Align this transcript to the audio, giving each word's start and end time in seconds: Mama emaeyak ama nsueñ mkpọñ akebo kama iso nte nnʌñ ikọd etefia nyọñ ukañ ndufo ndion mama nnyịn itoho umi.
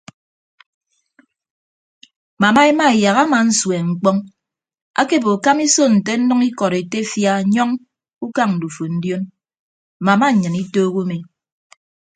Mama 2.41 2.61
emaeyak 2.71 3.17
ama 3.23 3.39
nsueñ 3.47 3.83
mkpọñ 3.91 4.17
akebo 5.01 5.31
kama 5.43 5.61
iso 5.67 5.83
nte 5.95 6.11
nnʌñ 6.19 6.41
ikọd 6.49 6.73
etefia 6.81 7.33
nyọñ 7.53 7.69
ukañ 8.25 8.49
ndufo 8.55 8.83
ndion 8.95 9.23
mama 10.05 10.25
nnyịn 10.31 10.55
itoho 10.63 10.97
umi. 11.01 11.17